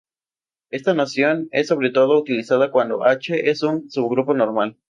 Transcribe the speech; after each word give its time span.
Esta 0.71 0.95
noción 0.95 1.47
es 1.51 1.67
sobre 1.67 1.91
todo 1.91 2.19
utilizada 2.19 2.71
cuando 2.71 3.03
H 3.03 3.51
es 3.51 3.61
un 3.61 3.87
subgrupo 3.91 4.33
normal. 4.33 4.79